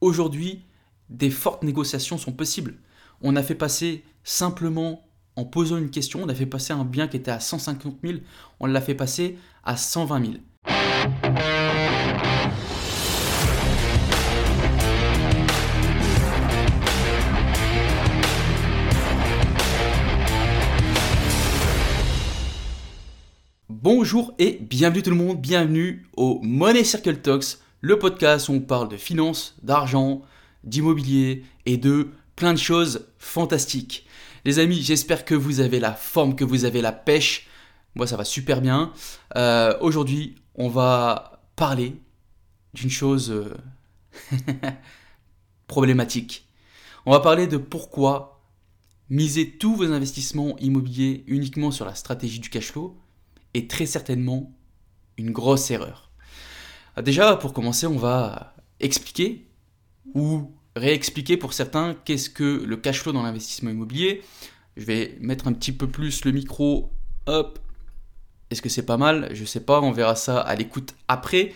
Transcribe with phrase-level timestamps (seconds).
[0.00, 0.62] aujourd'hui,
[1.08, 2.74] des fortes négociations sont possibles.
[3.22, 5.04] On a fait passer simplement
[5.36, 8.18] en posant une question, on a fait passer un bien qui était à 150 000,
[8.58, 10.34] on l'a fait passer à 120 000.
[23.68, 28.88] Bonjour et bienvenue tout le monde, bienvenue au Money Circle Talks, le podcast on parle
[28.88, 30.22] de finance, d'argent,
[30.64, 34.06] d'immobilier et de plein de choses fantastiques.
[34.44, 37.48] Les amis, j'espère que vous avez la forme, que vous avez la pêche.
[37.94, 38.92] Moi, ça va super bien.
[39.36, 42.00] Euh, aujourd'hui, on va parler
[42.72, 43.54] d'une chose euh,
[45.66, 46.46] problématique.
[47.06, 48.42] On va parler de pourquoi
[49.10, 52.96] miser tous vos investissements immobiliers uniquement sur la stratégie du cash flow
[53.54, 54.52] est très certainement
[55.16, 56.09] une grosse erreur.
[57.00, 59.46] Ah, déjà, pour commencer, on va expliquer
[60.12, 64.20] ou réexpliquer pour certains qu'est-ce que le cash flow dans l'investissement immobilier.
[64.76, 66.92] Je vais mettre un petit peu plus le micro.
[67.24, 67.58] Hop.
[68.50, 69.30] Est-ce que c'est pas mal?
[69.32, 71.54] Je sais pas, on verra ça à l'écoute après.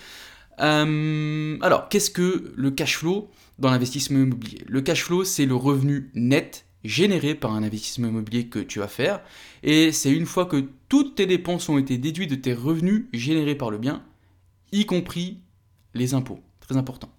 [0.60, 4.62] Euh, alors, qu'est-ce que le cash flow dans l'investissement immobilier?
[4.66, 8.88] Le cash flow, c'est le revenu net généré par un investissement immobilier que tu vas
[8.88, 9.20] faire.
[9.62, 13.56] Et c'est une fois que toutes tes dépenses ont été déduites de tes revenus générés
[13.56, 14.02] par le bien,
[14.74, 15.38] y compris
[15.94, 16.40] les impôts.
[16.60, 17.10] Très important.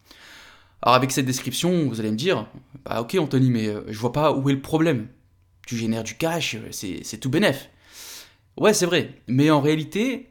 [0.81, 2.47] Alors avec cette description, vous allez me dire,
[2.85, 5.07] bah ok Anthony, mais euh, je vois pas où est le problème.
[5.65, 7.69] Tu génères du cash, euh, c'est tout bénef.
[8.57, 9.21] Ouais, c'est vrai.
[9.27, 10.29] Mais en réalité,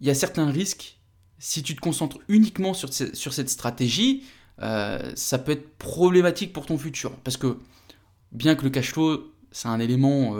[0.00, 0.98] il y a certains risques.
[1.38, 4.24] Si tu te concentres uniquement sur, cette stratégie,
[4.60, 7.12] euh, ça peut être problématique pour ton futur.
[7.24, 7.58] Parce que
[8.30, 10.36] bien que le cash flow, c'est un élément,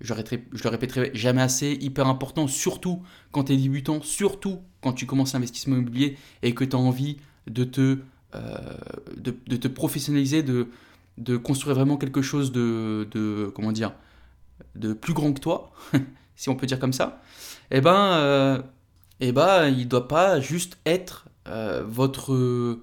[0.00, 5.06] je, le répéterai jamais assez, hyper important, surtout quand tu es débutant, surtout quand tu
[5.06, 7.98] commences l'investissement immobilier et que tu as envie de te,
[8.34, 8.56] euh,
[9.16, 10.68] de, te professionnaliser, de,
[11.18, 13.92] de construire vraiment quelque chose de, de, comment dire,
[14.74, 15.72] de plus grand que toi,
[16.36, 17.22] si on peut dire comme ça,
[17.70, 18.62] eh ben, euh,
[19.20, 21.26] eh ben il ne doit pas juste être
[21.86, 22.78] votre,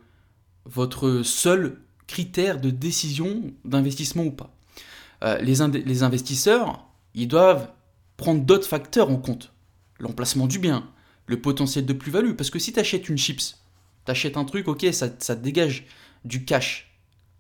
[0.66, 4.54] votre seul critères de décision d'investissement ou pas.
[5.24, 6.87] Euh, les, les, investisseurs,
[7.22, 7.72] ils doivent
[8.16, 9.54] prendre d'autres facteurs en compte.
[10.00, 10.90] L'emplacement du bien,
[11.26, 12.34] le potentiel de plus-value.
[12.34, 13.58] Parce que si tu achètes une chips,
[14.06, 15.86] tu achètes un truc, ok, ça, ça dégage
[16.26, 16.98] du cash,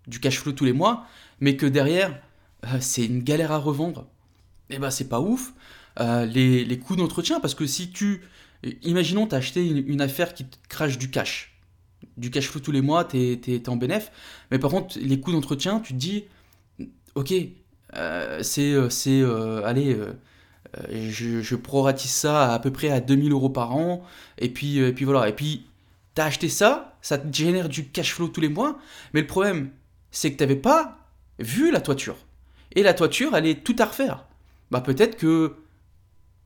[0.08, 1.06] du cash flow tous les mois,
[1.40, 2.20] mais que derrière,
[2.66, 4.08] euh, c'est une galère à revendre,
[4.70, 5.54] et eh ben c'est pas ouf.
[6.00, 8.22] Euh, les, les, coûts d'entretien, parce que si tu...
[8.84, 11.58] Imaginons, tu as acheté une, une affaire qui te crache du cash
[12.18, 14.12] du cash flow tous les mois, tu es, en bénéf.
[14.52, 16.26] Mais par contre, les coûts d'entretien, tu te dis,
[17.16, 17.34] ok,
[17.96, 19.98] euh, c'est, euh, c'est euh, allez,
[20.92, 24.04] je, je proratise ça à, peu près à 2000 euros par an,
[24.38, 25.30] et puis, et puis voilà.
[25.30, 25.66] Et puis,
[26.16, 28.78] tu as acheté ça, ça te génère du cash flow tous les mois,
[29.14, 29.70] mais le problème,
[30.12, 30.98] c'est que tu n'avais pas
[31.40, 32.18] vu la toiture.
[32.76, 34.26] Et la toiture, elle est tout à refaire.
[34.72, 35.56] Bah peut-être que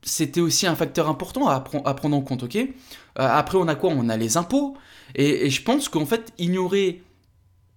[0.02, 2.58] c'était aussi un facteur important à, à prendre en compte, ok?
[3.16, 3.90] Après, on a quoi?
[3.90, 4.76] On a les impôts,
[5.14, 7.02] et, je pense qu'en fait, ignorer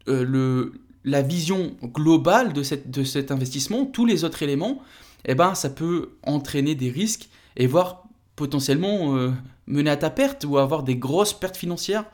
[0.07, 0.73] le,
[1.05, 4.81] la vision globale de, cet investissement, tous les autres éléments,
[5.25, 8.03] eh ben, ça peut entraîner des risques et voire
[8.35, 9.31] potentiellement euh,
[9.67, 12.05] mener à ta perte ou avoir des grosses pertes financières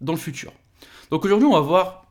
[0.00, 0.52] dans le futur.
[1.10, 2.06] Donc aujourd'hui, on va voir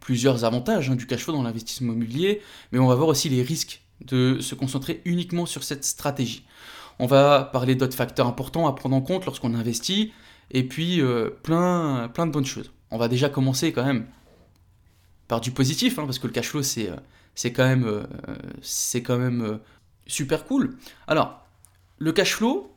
[0.00, 2.40] plusieurs avantages hein, du cash flow dans l'investissement immobilier,
[2.72, 6.44] mais on va voir aussi les risques de se concentrer uniquement sur cette stratégie.
[6.98, 10.12] On va parler d'autres facteurs importants à prendre en compte lorsqu'on investit,
[10.50, 12.72] et puis euh, plein de bonnes choses.
[12.90, 14.06] On va déjà commencer quand même
[15.40, 16.96] du positif, hein, parce que le cash flow, c'est, euh,
[17.34, 18.04] c'est quand même, euh,
[18.62, 19.60] c'est quand même
[20.06, 20.76] super cool.
[21.06, 21.46] Alors,
[21.98, 22.72] le cash flow,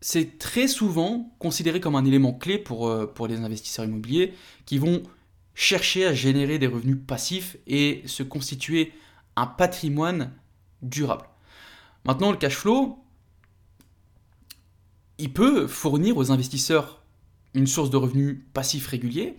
[0.00, 4.32] c'est très souvent considéré comme un élément clé pour, pour les investisseurs immobiliers
[4.64, 5.02] qui vont
[5.54, 8.92] chercher à générer des revenus passifs et se constituer
[9.34, 10.32] un patrimoine
[10.82, 11.26] durable.
[12.04, 12.98] Maintenant, le cash flow,
[15.18, 17.02] il peut fournir aux investisseurs
[17.54, 19.36] une source de revenus passifs réguliers,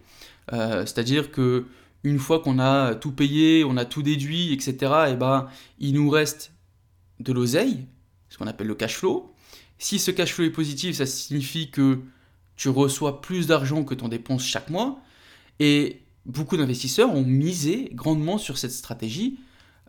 [0.51, 1.65] euh, c'est-à-dire que
[2.03, 4.75] une fois qu'on a tout payé, on a tout déduit, etc.,
[5.09, 5.47] et ben,
[5.79, 6.53] il nous reste
[7.19, 7.85] de l'oseille,
[8.29, 9.33] ce qu'on appelle le cash flow.
[9.77, 11.99] Si ce cash flow est positif, ça signifie que
[12.55, 14.99] tu reçois plus d'argent que tu en dépenses chaque mois.
[15.59, 19.39] Et beaucoup d'investisseurs ont misé grandement sur cette stratégie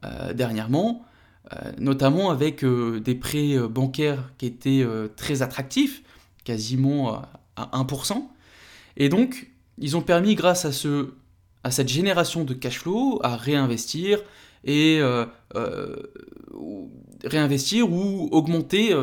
[0.05, 1.05] euh, dernièrement.
[1.53, 4.87] Euh, notamment avec euh, des prêts bancaires qui étaient
[5.17, 6.03] très attractifs,
[6.45, 7.23] quasiment
[7.57, 8.25] à 1%.
[8.97, 11.15] Et donc, ils ont permis, grâce à, ce,
[11.65, 14.23] à cette génération de cash flow, à réinvestir
[14.65, 15.01] et
[17.25, 18.95] réinvestir ou augmenter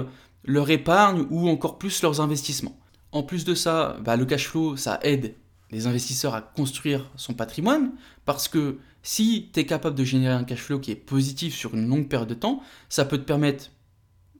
[0.44, 2.77] leur épargne ou encore plus leurs investissements.
[3.12, 5.36] En plus de ça, bah, le cash flow, ça aide
[5.71, 7.92] les investisseurs à construire son patrimoine,
[8.25, 11.74] parce que si tu es capable de générer un cash flow qui est positif sur
[11.74, 13.71] une longue période de temps, ça peut te permettre,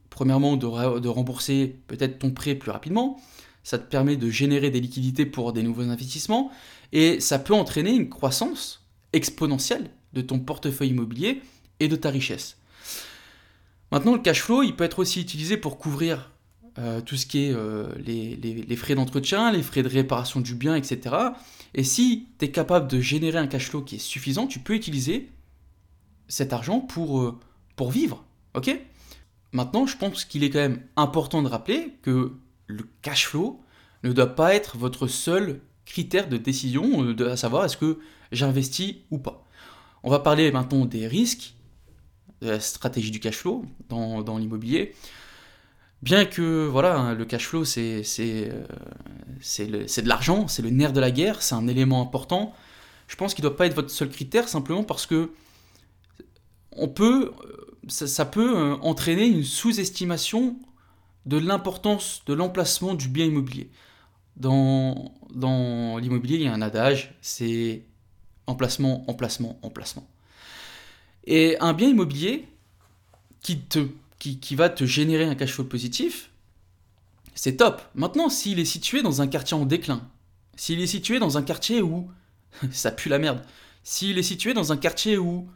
[0.10, 3.20] premièrement, de rembourser peut-être ton prêt plus rapidement,
[3.68, 6.52] ça te permet de générer des liquidités pour des nouveaux investissements,
[6.94, 11.42] et ça peut entraîner une croissance exponentielle de ton portefeuille immobilier
[11.82, 12.56] et de ta richesse.
[13.92, 16.32] Maintenant, le cash flow, il peut être aussi utilisé pour couvrir
[16.78, 20.74] euh, tout ce qui est euh, les, frais d'entretien, les frais de réparation du bien,
[20.74, 21.14] etc.
[21.74, 24.76] Et si tu es capable de générer un cash flow qui est suffisant, tu peux
[24.76, 25.30] utiliser
[26.30, 27.38] cet argent pour, euh,
[27.76, 28.24] pour vivre.
[29.52, 32.32] Maintenant, je pense qu'il est quand même important de rappeler que
[32.68, 33.62] le cash flow
[34.04, 38.00] ne doit pas être votre seul critère de décision, de, à savoir est-ce que
[38.32, 39.48] j'investis ou pas.
[40.04, 41.56] On va parler maintenant des risques,
[42.42, 44.94] de la stratégie du cash flow dans, l'immobilier.
[46.04, 48.64] Bien que voilà, hein, le cash flow, c'est euh,
[49.68, 52.54] de l'argent, c'est le nerf de la guerre, c'est un élément important.
[53.08, 55.32] Je pense qu'il ne doit pas être votre seul critère, simplement parce que
[56.74, 57.32] on peut,
[57.88, 60.60] ça, peut euh, entraîner une sous-estimation
[61.28, 63.70] de l'importance de l'emplacement du bien immobilier.
[64.36, 65.14] Dans,
[66.00, 67.84] l'immobilier, il y a un adage, c'est
[68.46, 70.08] emplacement, emplacement, emplacement.
[71.26, 72.48] Et un bien immobilier
[73.42, 76.30] qui, va te générer un cash flow positif,
[77.36, 77.82] c'est top.
[77.94, 80.02] Maintenant, s'il est situé dans un quartier en déclin,
[80.56, 82.10] s'il est situé dans un quartier où
[82.72, 83.42] ça pue la merde,
[83.84, 85.48] s'il est situé dans un quartier où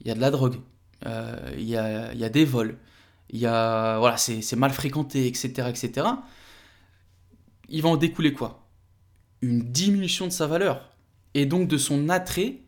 [0.00, 0.60] il y a de la drogue,
[1.06, 2.76] euh, il y, a, des vols,
[3.30, 6.06] il y a, voilà, c'est mal fréquenté, etc., etc.,
[7.68, 8.66] il va en découler quoi?
[9.42, 10.90] Une diminution de sa valeur
[11.34, 12.62] et donc de son attrait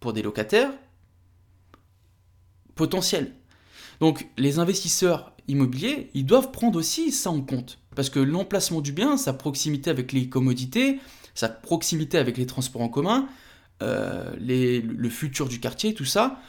[0.00, 0.70] pour des locataires
[2.74, 3.34] potentiels.
[4.00, 7.78] Donc les investisseurs immobiliers, ils doivent prendre aussi ça en compte.
[7.96, 11.00] Parce que l'emplacement du bien, sa proximité avec les commodités,
[11.34, 13.28] sa proximité avec les transports en commun,
[13.82, 16.40] euh, le futur du quartier, tout ça,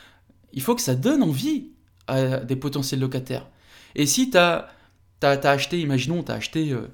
[0.53, 1.71] il faut que ça donne envie
[2.07, 3.47] à des potentiels locataires.
[3.95, 4.69] Et si tu as,
[5.21, 6.87] acheté, imaginons, tu as acheté, euh,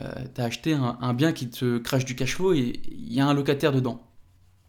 [0.00, 3.34] euh, acheté un, bien qui te crache du cash flow et il y a un
[3.34, 4.04] locataire dedans.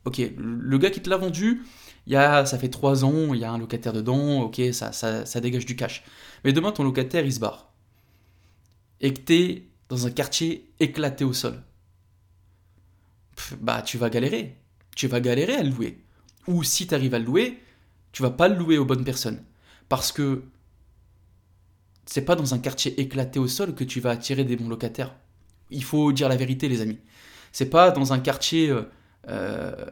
[0.06, 1.63] Ok, le gars qui te l'a vendu,
[2.07, 5.41] y a, ça fait trois ans, il y a un locataire dedans, ok, ça, ça,
[5.41, 6.03] dégage du cash.
[6.44, 7.71] Mais demain, ton locataire, il se barre.
[9.01, 11.62] Et que tu es dans un quartier éclaté au sol.
[13.62, 14.57] bah, tu vas galérer.
[14.95, 16.03] Tu vas galérer à le louer.
[16.47, 17.59] Ou si tu arrives à le louer,
[18.12, 19.44] tu vas pas le louer aux bonnes personnes.
[19.89, 20.44] Parce que
[22.06, 25.13] c'est pas dans un quartier éclaté au sol que tu vas attirer des bons locataires.
[25.69, 26.97] Il faut dire la vérité, les amis.
[27.51, 28.83] C'est pas dans un quartier euh,
[29.27, 29.86] euh,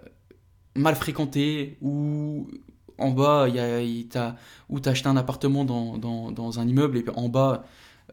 [0.75, 2.49] mal fréquenté, ou
[2.97, 3.77] en bas, y a,
[4.19, 4.35] as,
[4.69, 7.65] ou tu as acheté un appartement dans, un immeuble, et en bas,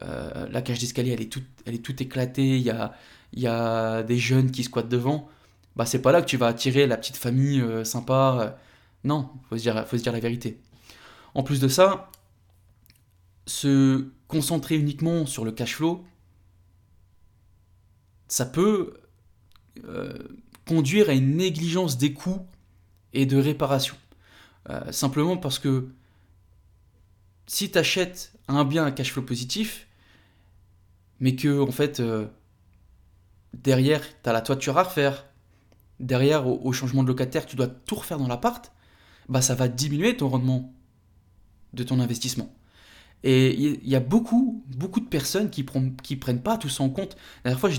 [0.03, 2.93] euh, la cage d'escalier, elle, est toute, elle est toute éclatée, il y a,
[3.35, 5.29] y a des jeunes qui squattent devant,
[5.77, 8.59] bah c'est pas là que tu vas attirer la petite famille sympa.
[9.03, 10.61] Non, faut se, dire, faut se dire la vérité.
[11.35, 12.11] En plus de ça,
[13.47, 16.05] se concentrer uniquement sur le cash flow,
[18.29, 18.95] ça peut
[19.85, 20.19] euh,
[20.67, 22.47] conduire à une négligence des coûts
[23.13, 23.97] et de réparation.
[24.71, 25.89] Euh, simplement parce que
[27.47, 29.89] si tu achètes un bien à cash flow positif,
[31.21, 32.27] mais que en fait euh,
[33.53, 35.27] derrière tu as la toiture à refaire,
[36.01, 38.73] derrière au, changement de locataire tu dois tout refaire dans l'appart,
[39.29, 40.73] bah ça va diminuer ton rendement
[41.75, 42.55] de ton investissement.
[43.25, 46.85] Et il y a beaucoup, beaucoup de personnes qui ne qui prennent pas tout ça
[46.85, 47.17] en compte.
[47.43, 47.71] La dernière fois,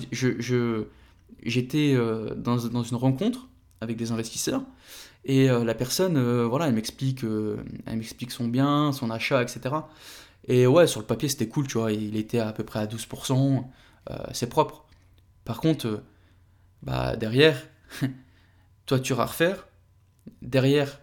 [1.43, 3.47] j'étais euh, dans, une rencontre
[3.79, 4.63] avec des investisseurs
[5.23, 7.21] et euh, la personne, euh, voilà, elle m'explique,
[8.31, 9.75] son bien, son achat, etc.
[10.47, 11.91] Et ouais, sur le papier, c'était cool, tu vois.
[11.91, 13.63] Il était à peu près à 12%,
[14.33, 14.85] c'est propre.
[15.43, 16.01] Par contre,
[16.81, 17.67] bah derrière,
[18.87, 19.67] toiture à refaire,
[20.41, 21.01] derrière,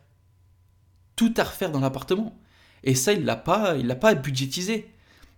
[1.14, 2.36] tout à refaire dans l'appartement.
[2.84, 4.90] Et ça, il l'a pas, il l'a pas budgétisé.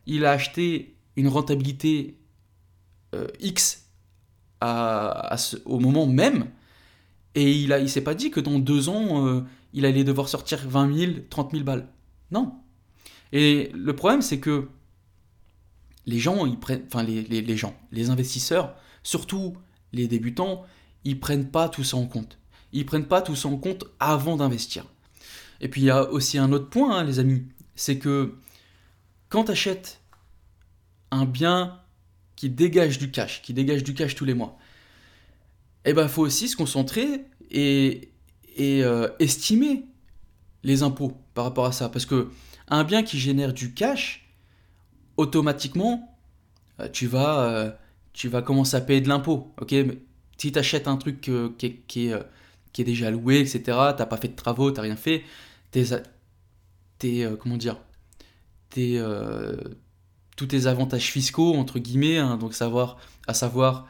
[0.07, 2.19] Il a acheté une rentabilité
[3.39, 3.87] X
[4.61, 5.37] à,
[5.67, 6.49] au moment même
[7.35, 10.29] et il ne il s'est pas dit que dans deux ans, euh, il allait devoir
[10.29, 11.89] sortir 20 000, 30 000 balles.
[12.31, 12.55] Non.
[13.33, 14.69] Et le problème, c'est que
[16.07, 19.57] les gens, ils prennent, enfin les, les, gens, les investisseurs, surtout
[19.93, 20.65] les débutants,
[21.05, 22.39] ils prennent pas tout ça en compte.
[22.73, 24.87] Ils prennent pas tout ça en compte avant d'investir.
[25.65, 27.43] Et puis il y a aussi un autre point, hein, les amis,
[27.75, 28.35] c'est que
[29.31, 30.01] quand tu achètes
[31.11, 31.81] un bien
[32.37, 34.59] qui dégage du cash, qui dégage du cash tous les mois,
[35.87, 38.11] eh ben, faut aussi se concentrer et,
[38.61, 39.87] euh, estimer
[40.65, 41.89] les impôts par rapport à ça.
[41.89, 42.31] Parce que
[42.69, 44.29] un bien qui génère du cash,
[45.17, 46.15] automatiquement,
[46.81, 47.71] euh, tu vas, euh,
[48.13, 49.55] tu vas commencer à payer de l'impôt.
[49.59, 49.75] ok?
[50.37, 52.23] Si tu achètes un truc qui, est, qui, est,
[52.73, 53.63] qui, est, déjà loué, etc.,
[53.97, 55.23] t'as pas fait de travaux, t'as rien fait,
[55.75, 55.87] tes,
[56.99, 57.79] tes comment dire,
[58.71, 59.03] tes,
[60.37, 63.87] tous tes avantages fiscaux, entre guillemets, hein, donc savoir, à savoir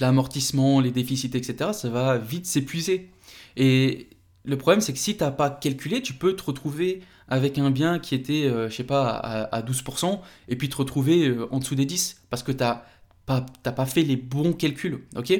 [0.00, 3.10] l'amortissement, les déficits, etc., ça va vite s'épuiser.
[3.56, 4.08] Et
[4.44, 7.98] le problème, c'est que si tu pas calculé, tu peux te retrouver avec un bien
[7.98, 11.74] qui était, euh, je sais pas, à, 12%, et puis te retrouver euh, en dessous
[11.74, 12.82] des 10, parce que tu n'as
[13.26, 15.00] pas, fait les bons calculs.
[15.16, 15.32] ok?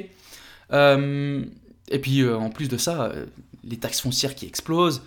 [0.71, 1.45] Euh,
[1.89, 3.11] et puis, en plus de ça,
[3.63, 5.03] les taxes foncières qui explosent,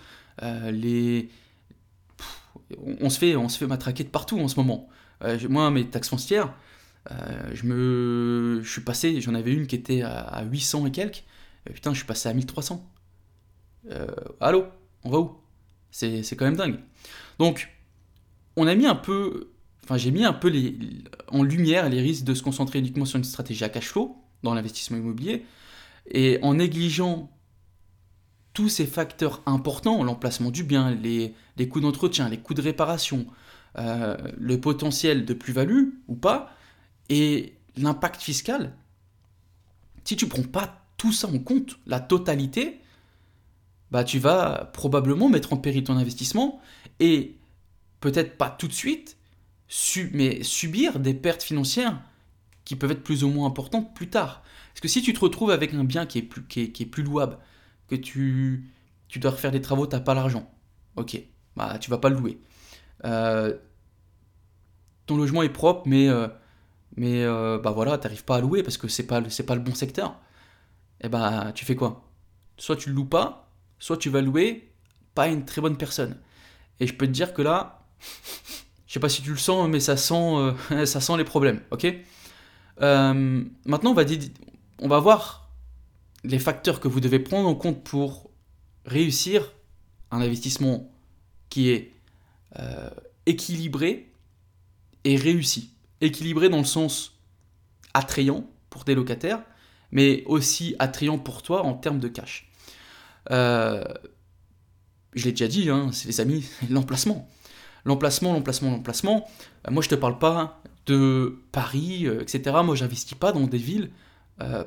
[0.71, 1.29] les...
[3.01, 4.89] on, se fait, on se fait matraquer de partout en ce moment.
[5.49, 6.53] moi, mes taxes foncières,
[7.09, 8.61] je, me...
[8.63, 11.23] je suis passé, j'en avais une qui était à, 800 et quelques,
[11.73, 12.89] putain, je suis passé à 1300.
[13.91, 14.07] Euh,
[14.39, 14.65] allô,
[15.03, 15.37] on va où?
[15.91, 16.79] C'est quand même dingue.
[17.39, 17.69] Donc,
[18.55, 19.51] on a mis un peu,
[19.83, 20.77] enfin j'ai mis un peu les,
[21.29, 24.53] en lumière les risques de se concentrer uniquement sur une stratégie à cash flow dans
[24.53, 25.45] l'investissement immobilier
[26.11, 27.31] et en négligeant
[28.53, 31.35] tous ces facteurs importants, l'emplacement du bien, les,
[31.69, 33.27] coûts d'entretien, les coûts de réparation,
[33.77, 36.51] euh, le potentiel de plus-value ou pas,
[37.09, 38.75] et l'impact fiscal,
[40.03, 42.81] si tu prends pas tout ça en compte, la totalité,
[43.91, 46.61] bah, tu vas probablement mettre en péril ton investissement
[46.99, 47.37] et
[47.99, 49.17] peut-être pas tout de suite,
[50.13, 52.01] mais subir des pertes financières
[52.65, 54.43] qui peuvent être plus ou moins importantes plus tard.
[54.73, 57.37] Parce que si tu te retrouves avec un bien qui est, plus louable,
[57.89, 58.69] que tu,
[59.07, 60.49] tu dois refaire des travaux, tu n'as pas l'argent,
[60.95, 61.21] ok,
[61.55, 62.39] bah, tu vas pas le louer.
[63.05, 63.57] Euh,
[65.09, 66.27] ton logement est propre, mais, euh,
[66.95, 69.61] mais euh, bah voilà, tu n'arrives pas à louer parce que c'est pas, pas le
[69.61, 70.11] bon secteur.
[71.01, 72.09] Et eh bah tu fais quoi?
[72.57, 74.71] Soit tu le loues pas, soit tu vas louer
[75.15, 76.17] pas une très bonne personne.
[76.79, 77.87] Et je peux te dire que là,
[78.85, 81.61] je sais pas si tu le sens, mais ça sent, euh, ça sent les problèmes,
[81.71, 81.87] ok?
[82.79, 84.03] Maintenant, on va,
[84.79, 85.48] on va voir
[86.23, 88.29] les facteurs que vous devez prendre en compte pour
[88.85, 89.53] réussir
[90.11, 90.91] un investissement
[91.49, 91.93] qui est
[92.57, 92.89] euh,
[93.25, 94.11] équilibré
[95.03, 95.71] et réussi.
[96.01, 97.19] Équilibré dans le sens
[97.93, 99.41] attrayant pour tes locataires,
[99.91, 102.51] mais aussi attrayant pour toi en termes de cash.
[103.31, 103.83] Euh,
[105.13, 107.27] je l'ai déjà dit, hein, les amis, l'emplacement.
[107.85, 109.27] L'emplacement, l'emplacement, l'emplacement.
[109.67, 112.57] Euh, moi, je te parle pas de Paris, etc.
[112.63, 113.91] Moi, j'investis pas dans des villes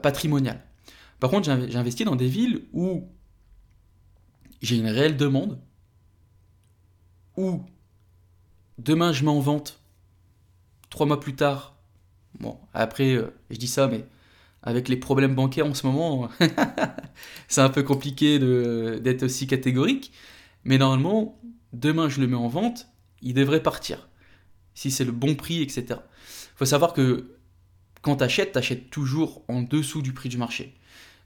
[0.03, 0.63] patrimoniales.
[1.23, 3.09] Par contre, j'investis dans des villes où
[4.61, 5.61] j'ai une réelle demande,
[7.37, 7.63] où
[8.79, 9.81] demain je mets en vente,
[10.91, 11.77] trois mois plus tard,
[12.41, 14.05] bon, après, je dis ça, mais
[14.65, 16.29] avec les problèmes bancaires en ce moment,
[17.47, 18.41] c'est un peu compliqué
[18.99, 20.11] d'être aussi catégorique.
[20.65, 21.41] Mais normalement,
[21.73, 22.89] demain je le mets en vente,
[23.21, 24.09] il devrait partir.
[24.75, 25.85] Si c'est le bon prix, etc.
[25.91, 27.37] Il faut savoir que
[28.01, 30.77] quand tu achètes, tu achètes toujours en dessous du prix du marché.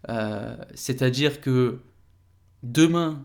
[0.09, 1.81] Euh, c'est-à-dire que
[2.63, 3.25] demain,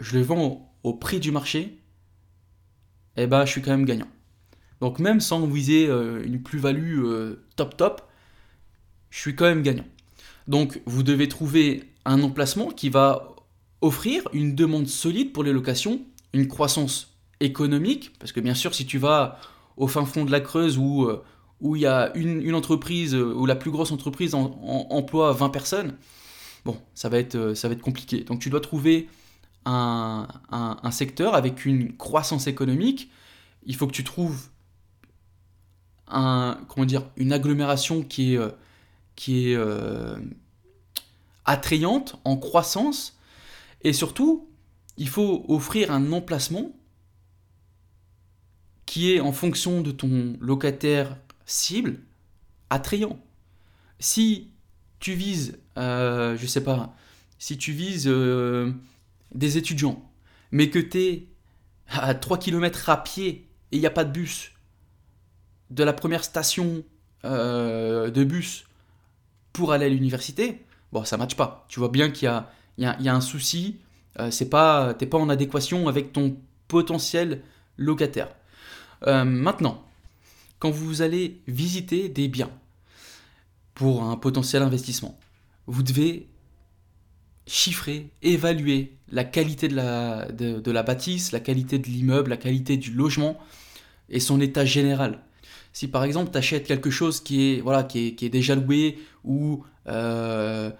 [0.00, 1.78] je le vends au prix du marché,
[3.16, 4.08] eh ben, je suis quand même gagnant.
[4.80, 8.02] Donc même sans viser euh, une plus-value euh, top top,
[9.10, 9.86] je suis quand même gagnant.
[10.48, 13.34] Donc vous devez trouver un emplacement qui va
[13.80, 18.86] offrir une demande solide pour les locations, une croissance économique, parce que bien sûr si
[18.86, 19.38] tu vas
[19.76, 21.22] au fin fond de la Creuse euh,
[21.60, 25.94] où il y a une, entreprise, euh, où la plus grosse entreprise emploie 20 personnes,
[26.64, 28.24] bon, ça va, être, euh, ça va être compliqué.
[28.24, 29.08] Donc tu dois trouver
[29.64, 33.10] un, un secteur avec une croissance économique,
[33.64, 34.48] il faut que tu trouves
[36.08, 38.40] un, comment dire, une agglomération qui est
[39.16, 40.16] qui est euh,
[41.46, 43.18] attrayante, en croissance,
[43.82, 44.48] et surtout,
[44.98, 46.72] il faut offrir un emplacement
[48.84, 52.00] qui est en fonction de ton locataire cible
[52.68, 53.18] attrayant.
[53.98, 54.50] Si
[55.00, 56.94] tu vises, euh, je sais pas,
[57.38, 58.72] si tu vises euh,
[59.34, 60.10] des étudiants,
[60.50, 61.26] mais que tu es
[61.88, 64.52] à 3 km à pied et il n'y a pas de bus,
[65.70, 66.84] de la première station
[67.24, 68.66] de bus
[69.52, 71.64] pour aller à l'université, bon, ça matche pas.
[71.68, 72.28] Tu vois bien qu'il
[72.78, 73.78] y, y, a, un souci,
[74.20, 76.36] euh, c'est pas, t'es pas en adéquation avec ton
[76.68, 77.42] potentiel
[77.78, 78.28] locataire.
[79.06, 79.85] Euh, maintenant,
[80.70, 82.50] vous allez visiter des biens
[83.74, 85.18] pour un potentiel investissement,
[85.66, 86.28] vous devez
[87.46, 92.76] chiffrer, évaluer la qualité de la, de, la bâtisse, la qualité de l'immeuble, la qualité
[92.76, 93.38] du logement
[94.08, 95.20] et son état général.
[95.72, 99.64] Si par exemple tu achètes quelque chose qui est, voilà, qui est, déjà loué ou
[99.86, 100.70] euh,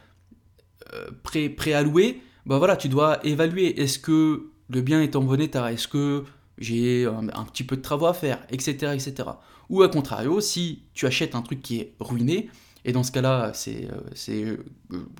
[0.92, 5.22] euh, prêt à louer, bah voilà, tu dois évaluer est-ce que le bien est en
[5.22, 6.24] bon état, est-ce que
[6.58, 9.28] j'ai un, petit peu de travaux à faire, etc., etc.
[9.68, 12.48] Ou à contrario, si tu achètes un truc qui est ruiné,
[12.84, 14.56] Et dans ce cas-là, c'est, c'est,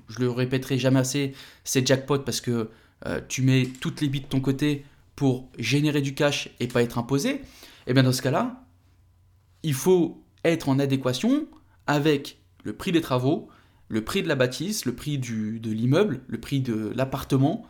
[0.09, 1.33] je le répéterai jamais assez,
[1.65, 2.69] c'est jackpot parce que
[3.27, 4.85] tu mets toutes les billes de ton côté
[5.17, 7.41] pour générer du cash et pas être imposé.
[7.87, 8.63] Et bien dans ce cas-là,
[9.63, 11.47] il faut être en adéquation
[11.87, 13.49] avec le prix des travaux,
[13.89, 17.65] le prix de la bâtisse, le prix du, de l'immeuble, le prix de l'appartement,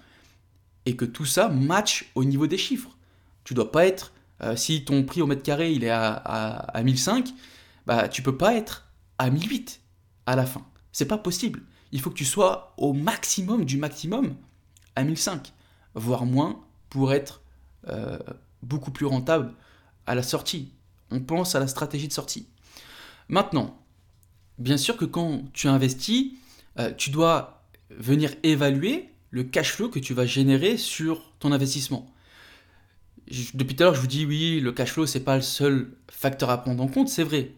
[0.86, 2.97] et que tout ça match au niveau des chiffres.
[3.48, 4.12] Tu dois pas être,
[4.42, 7.34] euh, si ton prix au mètre carré il est à, à, 1005,
[7.86, 8.90] bah tu peux pas être
[9.20, 9.80] à 1008
[10.26, 10.66] à la fin.
[10.92, 11.62] C'est pas possible.
[11.94, 14.36] Il faut que tu sois au maximum du maximum
[14.98, 15.54] à 1005,
[15.96, 17.42] voire moins pour être
[17.88, 18.20] euh,
[18.64, 19.54] beaucoup plus rentable
[20.08, 20.74] à la sortie.
[21.10, 22.50] On pense à la stratégie de sortie.
[23.30, 23.82] Maintenant,
[24.58, 26.34] bien sûr que quand tu investis,
[26.80, 32.12] euh, tu dois venir évaluer le cash flow que tu vas générer sur ton investissement.
[33.54, 35.92] Depuis tout à l'heure, je vous dis oui, le cash flow, c'est pas le seul
[36.10, 37.52] facteur à prendre en compte, c'est vrai.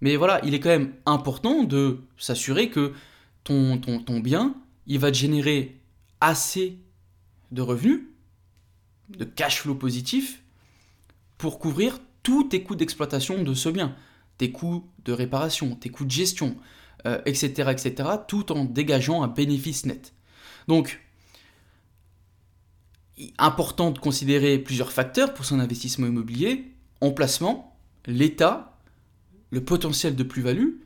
[0.00, 2.92] Mais voilà, il est quand même important de s'assurer que
[3.44, 4.54] ton, ton, ton bien,
[4.86, 5.80] il va générer
[6.20, 6.78] assez
[7.50, 8.02] de revenus,
[9.08, 10.42] de cash flow positif,
[11.36, 13.96] pour couvrir tous tes coûts d'exploitation de ce bien
[14.38, 16.56] tes coûts de réparation, tes coûts de gestion,
[17.26, 20.14] etc., euh, etc., tout en dégageant un bénéfice net.
[20.68, 21.00] Donc,
[23.38, 28.78] important de considérer plusieurs facteurs pour son investissement immobilier, emplacement, l'état,
[29.50, 30.80] le potentiel de plus-value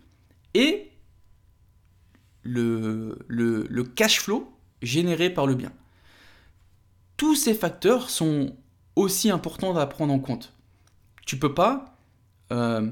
[0.54, 0.90] et
[2.42, 5.72] le, cash flow généré par le bien.
[7.16, 8.56] Tous ces facteurs sont
[8.96, 10.52] aussi importants à prendre en compte.
[11.24, 11.96] Tu peux pas
[12.52, 12.90] euh,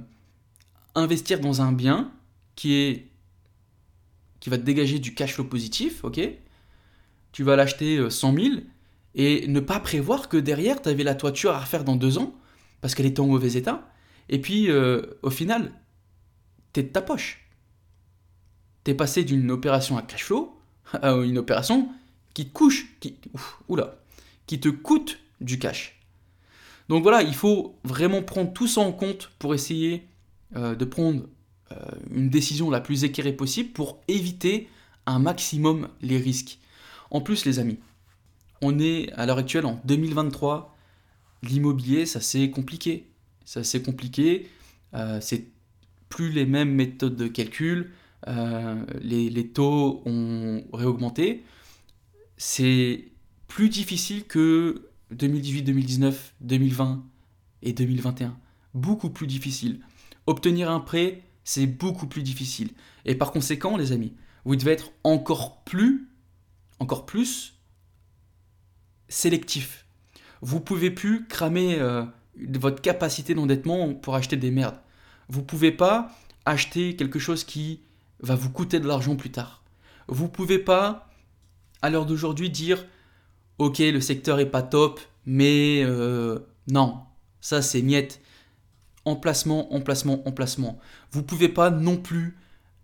[0.95, 2.13] investir dans un bien
[2.55, 3.07] qui est
[4.39, 6.19] qui va te dégager du cash flow positif, ok?
[7.33, 8.55] Tu vas l'acheter 100 euh, 000
[9.15, 12.35] et ne pas prévoir que derrière, tu avais la toiture à refaire dans deux ans
[12.81, 13.91] parce qu'elle était en mauvais état.
[14.29, 15.73] Et puis, euh, au final,
[16.73, 17.49] t'es de ta poche.
[18.85, 20.57] T'es passé d'une opération à cash flow
[20.93, 21.89] à une opération
[22.35, 23.17] qui te couche, qui,
[24.47, 26.01] qui te coûte du cash.
[26.89, 30.09] Donc voilà, il faut vraiment prendre tout ça en compte pour essayer
[30.57, 31.23] euh, de prendre
[31.73, 31.77] euh,
[32.11, 34.69] une décision la plus éclairée possible pour éviter
[35.07, 36.59] un maximum les risques.
[37.11, 37.79] En plus, les amis,
[38.63, 40.77] on est à l'heure actuelle en 2023.
[41.43, 43.09] L'immobilier, ça c'est compliqué.
[43.45, 44.49] Ça c'est compliqué.
[44.95, 45.47] Euh, c'est
[46.09, 47.93] plus les mêmes méthodes de calcul.
[48.27, 51.45] les, les, taux ont réaugmenté.
[52.37, 53.07] C'est
[53.49, 57.05] plus difficile que 2018, 2019, 2020
[57.63, 58.37] et 2021.
[58.75, 59.81] Beaucoup plus difficile.
[60.27, 62.71] Obtenir un prêt, c'est beaucoup plus difficile.
[63.05, 64.13] Et par conséquent, les amis,
[64.45, 66.09] vous devez être encore plus,
[66.79, 67.60] encore plus
[69.11, 69.85] sélectif.
[70.41, 72.03] Vous pouvez plus cramer euh,
[72.55, 74.81] votre capacité d'endettement pour acheter des merdes.
[75.29, 76.11] Vous pouvez pas
[76.47, 77.83] acheter quelque chose qui
[78.21, 79.63] va vous coûter de l'argent plus tard.
[80.09, 81.11] Vous pouvez pas,
[81.83, 82.87] à l'heure d'aujourd'hui, dire
[83.59, 87.01] ok, le secteur est pas top, mais euh, non,
[87.43, 88.23] ça c'est miette
[89.05, 90.79] emplacement, emplacement, emplacement.
[91.11, 92.37] Vous pouvez pas non plus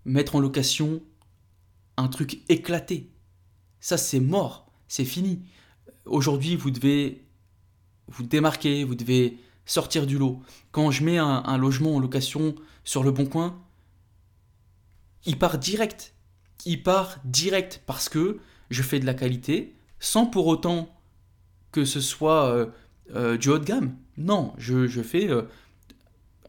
[0.05, 1.03] mettre en location
[1.97, 3.11] un truc éclaté.
[3.81, 5.43] Ça, c'est mort, c'est fini.
[6.07, 7.27] Aujourd'hui, vous devez
[8.09, 10.40] vous démarquer, vous devez sortir du lot.
[10.71, 13.61] Quand je mets un, logement en location sur le bon coin,
[15.25, 16.14] il part direct.
[16.64, 18.38] Il part direct parce que
[18.71, 20.88] je fais de la qualité sans pour autant
[21.73, 22.66] que ce soit euh,
[23.14, 23.97] euh, du haut de gamme.
[24.16, 25.42] Non, je, fais euh,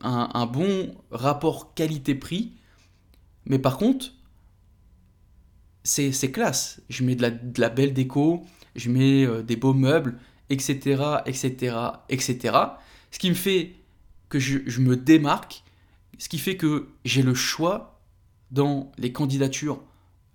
[0.01, 2.53] un, bon rapport qualité-prix.
[3.45, 4.13] Mais par contre,
[5.83, 6.81] c'est classe.
[6.89, 8.45] Je mets de la, belle déco,
[8.77, 10.17] je mets euh, des beaux meubles,
[10.49, 11.75] etc., etc.,
[12.09, 12.57] etc.
[13.11, 13.73] Ce qui me fait
[14.29, 15.63] que je, me démarque,
[16.17, 18.01] ce qui fait que j'ai le choix
[18.51, 19.81] dans les candidatures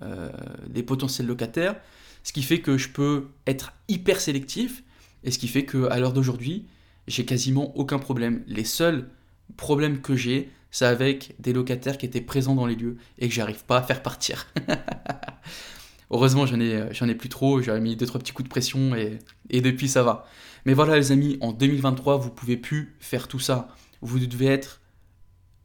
[0.03, 0.31] euh,
[0.69, 1.77] des potentiels locataires,
[2.25, 4.83] ce qui fait que je peux être hyper sélectif,
[5.25, 6.67] et ce qui fait qu'à l'heure d'aujourd'hui,
[7.07, 8.43] j'ai quasiment aucun problème.
[8.47, 9.09] Les seuls
[9.57, 13.35] problème que j'ai, c'est avec des locataires qui étaient présents dans les lieux et que
[13.35, 14.49] j'arrive pas à faire partir.
[16.13, 19.19] Heureusement, j'en ai, plus trop, j'ai mis deux trois petits coups de pression et,
[19.61, 20.27] depuis ça va.
[20.67, 23.69] Mais voilà les amis, en 2023, vous pouvez plus faire tout ça.
[24.03, 24.81] Vous devez être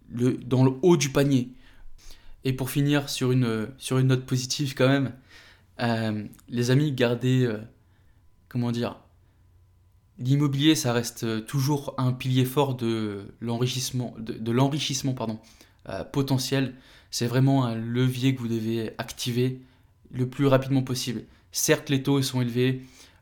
[0.10, 1.52] dans le haut du panier.
[2.46, 5.14] Et pour finir sur une, note positive quand même,
[5.82, 7.60] euh, les amis, gardez, euh,
[8.48, 9.02] comment dire,
[10.20, 15.40] L'immobilier, ça reste toujours un pilier fort de l'enrichissement, de, l'enrichissement pardon,
[15.90, 16.74] euh, potentiel.
[17.12, 19.62] C'est vraiment un levier que vous devez activer
[20.12, 21.24] le plus rapidement possible.
[21.52, 22.82] Certes, les taux sont élevés,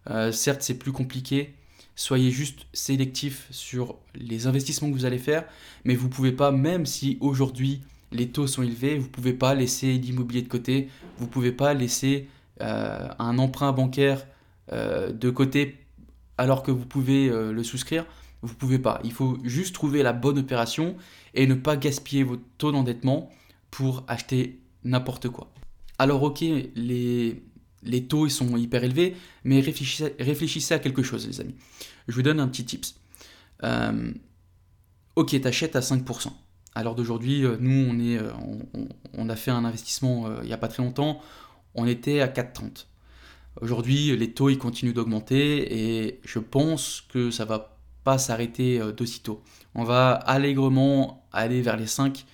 [0.09, 1.53] euh, certes, c'est plus compliqué.
[1.95, 5.45] Soyez juste sélectif sur les investissements que vous allez faire,
[5.85, 9.55] mais vous pouvez pas, même si aujourd'hui les taux sont élevés, vous ne pouvez pas
[9.55, 12.27] laisser l'immobilier de côté, vous ne pouvez pas laisser
[12.61, 14.25] euh, un emprunt bancaire
[14.71, 15.77] euh, de côté
[16.37, 18.05] alors que vous pouvez le souscrire.
[18.41, 18.99] Vous ne pouvez pas.
[19.05, 20.97] Il faut juste trouver la bonne opération
[21.33, 23.31] et ne pas gaspiller votre taux d'endettement
[23.71, 25.49] pour acheter n'importe quoi.
[25.97, 26.43] Alors ok,
[26.75, 27.41] les,
[28.07, 31.55] taux ils sont hyper élevés, mais réfléchissez, à quelque chose les amis.
[32.07, 32.95] Je vous donne un petit tips.
[35.15, 36.31] ok, tu achètes à 5%.
[36.75, 38.31] Alors d'aujourd'hui, euh, nous, on, est, euh,
[39.13, 41.21] on, a fait un investissement euh, il n'y a pas très longtemps,
[41.73, 42.85] on était à 4,30.
[43.61, 49.41] Aujourd'hui, les taux ils continuent d'augmenter et je pense que ça va pas s'arrêter d'aussitôt.
[49.73, 52.25] On va allègrement aller vers les 5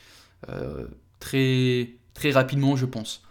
[1.19, 3.21] très, très rapidement, je pense.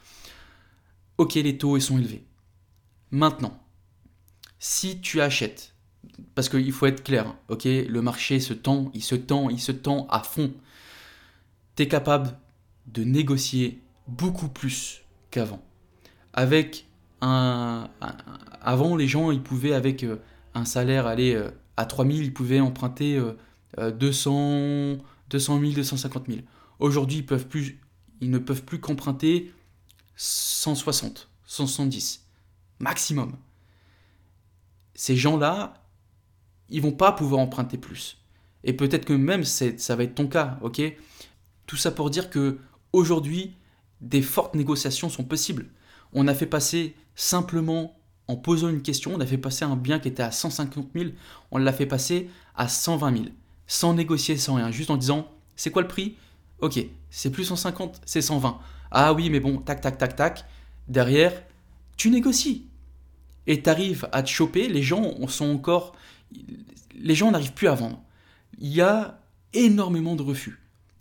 [1.20, 2.24] Ok, les taux sont élevés.
[3.10, 3.62] Maintenant,
[4.58, 5.74] si tu achètes,
[6.34, 9.70] parce qu'il faut être clair, ok, le marché se tend, il se tend, il se
[9.70, 10.50] tend à fond
[11.76, 12.38] tu es capable
[12.86, 15.62] de négocier beaucoup plus qu'avant.
[16.32, 16.86] Avec
[17.20, 17.90] un,
[18.62, 20.22] Avant, les gens, ils pouvaient, avec euh,
[20.54, 23.22] un salaire aller euh, à 3000, ils pouvaient emprunter
[23.76, 24.96] 200,
[25.28, 26.38] 200 000, 250 000.
[26.78, 27.26] Aujourd'hui,
[28.22, 29.52] ils ne peuvent plus qu'emprunter
[30.22, 32.26] 160, 170,
[32.78, 33.38] maximum.
[34.94, 35.82] Ces gens-là,
[36.68, 38.18] ils vont pas pouvoir emprunter plus.
[38.62, 40.82] Et peut-être que même ça va être ton cas, ok?
[41.66, 42.58] Tout ça pour dire que
[42.92, 43.56] aujourd'hui,
[44.02, 45.70] des fortes négociations sont possibles.
[46.12, 50.00] On a fait passer simplement en posant une question, on a fait passer un bien
[50.00, 51.12] qui était à 150 000,
[51.50, 53.24] on l'a fait passer à 120 000,
[53.66, 56.18] sans négocier, sans rien, juste en disant c'est quoi le prix?
[56.58, 56.78] Ok,
[57.08, 58.60] c'est plus 150, c'est 120.
[58.90, 60.44] Ah oui, mais bon, tac, tac, tac, tac.
[60.88, 61.32] Derrière,
[61.96, 62.66] tu négocies.
[63.46, 65.94] Et tu arrives à te choper, les gens sont encore.
[66.94, 68.02] Les gens n'arrivent plus à vendre.
[68.58, 69.20] Il y a
[69.52, 70.60] énormément de refus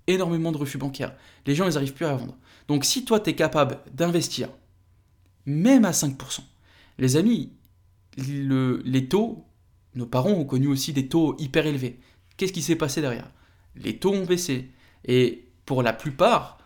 [0.09, 1.15] énormément de refus bancaires.
[1.45, 2.35] Les gens, ils n'arrivent plus à vendre.
[2.67, 4.49] Donc si toi, tu es capable d'investir,
[5.45, 6.39] même à 5%,
[6.97, 7.53] les amis,
[8.17, 9.45] les taux,
[9.95, 11.99] nos parents ont connu aussi des taux hyper élevés.
[12.37, 13.31] Qu'est-ce qui s'est passé derrière?
[13.75, 14.69] Les taux ont baissé.
[15.05, 16.58] Et pour la plupart,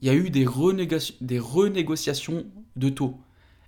[0.00, 2.46] il y a eu des, renégociations
[2.76, 3.20] de taux.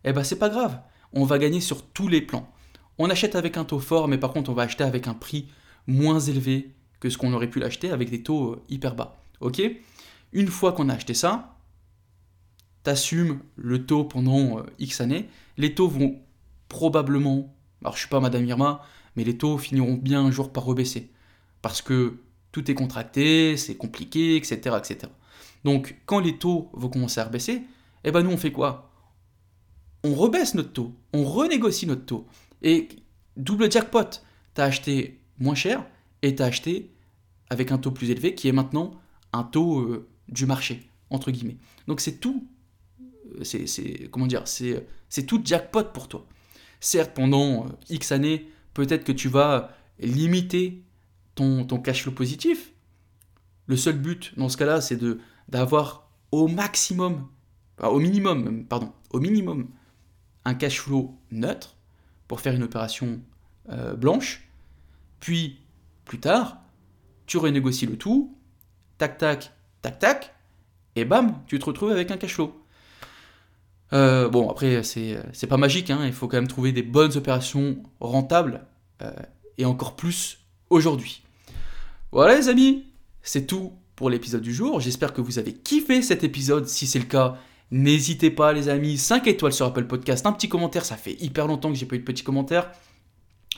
[0.05, 0.81] Eh ben c'est pas grave,
[1.13, 2.51] on va gagner sur tous les plans.
[2.99, 5.49] On achète avec un taux fort, mais par contre on va acheter avec un prix
[5.87, 9.21] moins élevé que ce qu'on aurait pu l'acheter avec des taux euh, hyper bas.
[9.41, 9.63] Ok?
[10.33, 11.57] Une fois qu'on a acheté ça,
[12.83, 15.29] t'assumes le taux pendant euh, X années.
[15.57, 16.21] Les taux vont
[16.69, 18.83] probablement, alors je suis pas Madame Irma,
[19.17, 21.11] mais les taux finiront bien un jour par rebaisser.
[21.63, 22.19] Parce que
[22.53, 25.11] tout est contracté, c'est compliqué, etc., etc.
[25.65, 27.63] Donc quand les taux vont commencer à rebaisser,
[28.05, 28.91] eh ben nous on fait quoi?
[30.05, 32.27] On rebaisse notre taux, on renégocie notre taux.
[32.63, 32.89] Et
[33.37, 34.23] double jackpot,
[34.55, 35.85] t'as acheté moins cher,
[36.23, 36.91] est acheté
[37.51, 38.95] avec un taux plus élevé qui est maintenant
[39.33, 41.57] un taux euh, du marché, entre guillemets.
[41.87, 42.47] Donc c'est tout,
[43.41, 46.27] euh, c'est, comment dire, c'est, c'est tout jackpot pour toi.
[46.81, 50.83] Certes, pendant euh, X années, peut-être que tu vas limiter
[51.35, 52.73] ton, ton cash flow positif.
[53.67, 57.29] Le seul but dans ce cas-là, c'est de, d'avoir au maximum,
[57.83, 59.69] au minimum, pardon, au minimum,
[60.45, 61.77] un cash flow neutre
[62.27, 63.21] pour faire une opération
[63.97, 64.49] blanche,
[65.21, 65.61] puis
[66.05, 66.59] plus tard,
[67.27, 68.37] tu renégocies le tout,
[68.97, 70.35] tac tac, tac tac,
[70.97, 72.61] et bam, tu te retrouves avec un cash flow.
[73.93, 77.83] Euh, bon, après, c'est pas magique, hein, il faut quand même trouver des bonnes opérations
[78.01, 78.67] rentables,
[79.03, 79.13] euh,
[79.59, 81.23] et encore plus aujourd'hui.
[82.11, 82.87] Voilà les amis,
[83.23, 84.79] c'est tout pour l'épisode du jour.
[84.79, 86.69] J'espère que vous avez kiffé cet épisode.
[86.69, 87.37] Si c'est le cas,
[87.73, 91.49] n'hésitez pas les amis, 5 étoiles sur Apple Podcast, un petit commentaire, ça fait hyper
[91.49, 92.71] longtemps que j'ai pas eu de petits commentaires.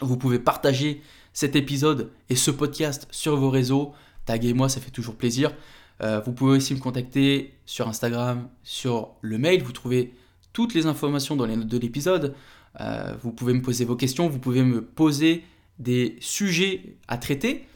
[0.01, 1.03] Vous pouvez partager
[1.35, 3.93] cet épisode et ce podcast sur vos réseaux.
[4.25, 5.53] Taguez-moi, ça fait toujours plaisir.
[6.01, 9.63] Euh, vous pouvez aussi me contacter sur Instagram, sur le mail.
[9.63, 10.15] Vous trouvez
[10.55, 12.35] toutes les informations dans les notes de l'épisode.
[12.81, 15.45] Euh, vous pouvez me poser vos questions, vous pouvez me poser
[15.79, 17.67] des sujets à traiter.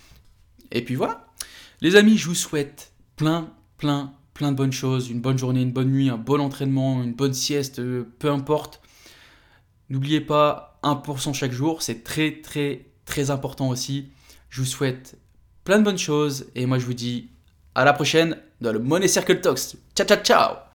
[0.72, 1.27] Et puis voilà.
[1.85, 5.11] Les amis, je vous souhaite plein, plein, plein de bonnes choses.
[5.11, 8.81] Une bonne journée, une bonne nuit, un bon entraînement, une bonne sieste, euh, peu importe.
[9.90, 14.09] N'oubliez pas 1% chaque jour, c'est très très très important aussi.
[14.49, 15.18] Je vous souhaite
[15.64, 17.29] plein de bonnes choses et moi je vous dis
[17.75, 19.77] à la prochaine dans le Money Circle Talks.
[19.94, 20.55] Ciao ciao ciao